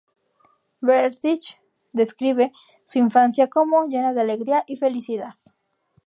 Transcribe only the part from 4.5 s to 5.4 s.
y felicidad.